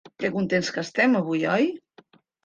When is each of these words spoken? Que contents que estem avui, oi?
Que 0.21 0.29
contents 0.35 0.71
que 0.77 0.79
estem 0.85 1.17
avui, 1.19 1.43
oi? 1.57 1.67